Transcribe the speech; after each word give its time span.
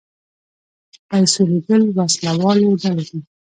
پیسو 1.09 1.41
لېږل 1.51 1.83
وسله 1.97 2.31
والو 2.41 2.69
ډلو 2.81 3.03
ته. 3.09 3.17